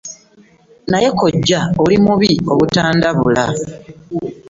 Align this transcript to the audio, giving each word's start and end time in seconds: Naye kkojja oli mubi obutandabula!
Naye 0.91 1.09
kkojja 1.13 1.59
oli 1.83 1.95
mubi 2.05 2.31
obutandabula! 2.51 3.45